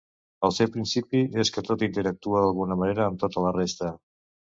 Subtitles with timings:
[0.47, 3.93] El seu principi és que tot interactua d'alguna manera amb tota la resta.